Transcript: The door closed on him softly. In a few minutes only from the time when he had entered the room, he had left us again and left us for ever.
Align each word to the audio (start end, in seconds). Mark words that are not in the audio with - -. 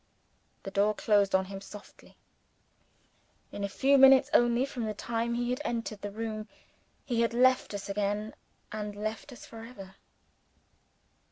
The 0.63 0.71
door 0.71 0.95
closed 0.95 1.35
on 1.35 1.45
him 1.45 1.61
softly. 1.61 2.17
In 3.51 3.63
a 3.63 3.69
few 3.69 3.99
minutes 3.99 4.31
only 4.33 4.65
from 4.65 4.85
the 4.85 4.95
time 4.95 5.33
when 5.33 5.41
he 5.41 5.51
had 5.51 5.61
entered 5.63 6.01
the 6.01 6.09
room, 6.09 6.47
he 7.05 7.21
had 7.21 7.35
left 7.35 7.71
us 7.75 7.87
again 7.87 8.33
and 8.71 8.95
left 8.95 9.31
us 9.31 9.45
for 9.45 9.63
ever. 9.63 9.93